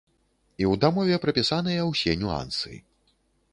І 0.63 0.65
ў 0.71 0.79
дамове 0.83 1.19
прапісаныя 1.27 1.85
ўсе 1.91 2.17
нюансы. 2.25 2.71